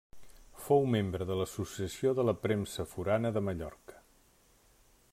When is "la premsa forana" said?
2.29-3.33